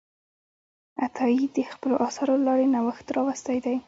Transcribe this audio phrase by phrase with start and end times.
[1.05, 3.75] عطایي د خپلو اثارو له لارې نوښت راوستی دی.